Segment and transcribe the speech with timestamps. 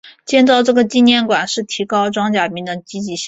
[0.25, 3.17] 建造这个纪念馆是提高装甲兵的积极性。